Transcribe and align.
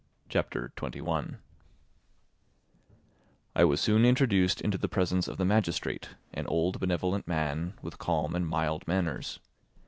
Chapter 0.29 0.71
21 0.77 1.37
I 3.55 3.63
was 3.63 3.79
soon 3.79 4.03
introduced 4.03 4.59
into 4.59 4.79
the 4.79 4.89
presence 4.89 5.27
of 5.27 5.37
the 5.37 5.45
magistrate, 5.45 6.15
an 6.33 6.47
old 6.47 6.79
benevolent 6.79 7.27
man 7.27 7.75
with 7.83 7.99
calm 7.99 8.35
and 8.35 8.47
mild 8.47 8.87
manners. 8.87 9.39